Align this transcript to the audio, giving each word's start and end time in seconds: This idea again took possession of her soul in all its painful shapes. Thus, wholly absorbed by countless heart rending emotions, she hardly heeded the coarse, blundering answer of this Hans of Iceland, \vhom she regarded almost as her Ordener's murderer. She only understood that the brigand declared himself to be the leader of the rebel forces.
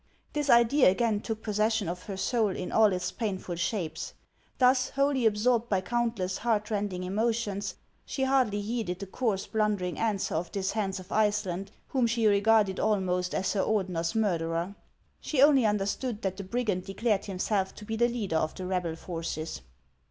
This 0.33 0.49
idea 0.49 0.89
again 0.89 1.19
took 1.19 1.43
possession 1.43 1.87
of 1.87 2.05
her 2.07 2.17
soul 2.17 2.49
in 2.49 2.71
all 2.71 2.91
its 2.91 3.11
painful 3.11 3.53
shapes. 3.55 4.13
Thus, 4.57 4.89
wholly 4.89 5.27
absorbed 5.27 5.69
by 5.69 5.81
countless 5.81 6.39
heart 6.39 6.71
rending 6.71 7.03
emotions, 7.03 7.75
she 8.03 8.23
hardly 8.23 8.61
heeded 8.61 8.97
the 8.97 9.05
coarse, 9.05 9.45
blundering 9.45 9.99
answer 9.99 10.33
of 10.33 10.51
this 10.51 10.71
Hans 10.71 10.99
of 10.99 11.11
Iceland, 11.11 11.69
\vhom 11.93 12.09
she 12.09 12.25
regarded 12.25 12.79
almost 12.79 13.35
as 13.35 13.53
her 13.53 13.61
Ordener's 13.61 14.15
murderer. 14.15 14.73
She 15.19 15.39
only 15.39 15.67
understood 15.67 16.23
that 16.23 16.35
the 16.35 16.43
brigand 16.43 16.85
declared 16.85 17.25
himself 17.25 17.75
to 17.75 17.85
be 17.85 17.95
the 17.95 18.07
leader 18.09 18.37
of 18.37 18.55
the 18.55 18.65
rebel 18.65 18.95
forces. 18.95 19.61